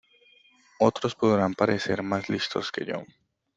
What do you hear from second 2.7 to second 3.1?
que yo